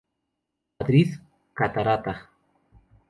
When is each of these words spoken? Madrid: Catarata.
Madrid: 0.79 1.09
Catarata. 1.53 2.13